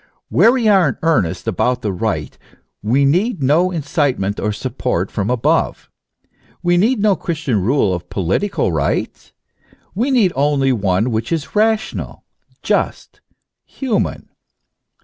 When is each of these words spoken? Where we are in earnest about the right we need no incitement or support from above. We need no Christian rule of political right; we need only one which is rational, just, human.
Where 0.29 0.51
we 0.53 0.67
are 0.67 0.89
in 0.89 0.97
earnest 1.03 1.47
about 1.47 1.83
the 1.83 1.93
right 1.93 2.35
we 2.81 3.05
need 3.05 3.43
no 3.43 3.69
incitement 3.69 4.39
or 4.39 4.51
support 4.51 5.11
from 5.11 5.29
above. 5.29 5.91
We 6.63 6.75
need 6.75 6.97
no 6.99 7.15
Christian 7.15 7.61
rule 7.61 7.93
of 7.93 8.09
political 8.09 8.71
right; 8.71 9.31
we 9.93 10.09
need 10.09 10.33
only 10.35 10.71
one 10.71 11.11
which 11.11 11.31
is 11.31 11.55
rational, 11.55 12.23
just, 12.63 13.21
human. 13.63 14.29